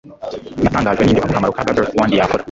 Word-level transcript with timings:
natangajwe 0.63 1.03
nibyo 1.03 1.21
ako 1.23 1.31
kamaro 1.35 1.53
ka 1.57 1.61
bubble 1.65 1.87
wand 1.97 2.13
yakora 2.19 2.39